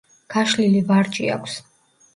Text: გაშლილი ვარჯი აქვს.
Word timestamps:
გაშლილი 0.35 0.81
ვარჯი 0.89 1.31
აქვს. 1.37 1.63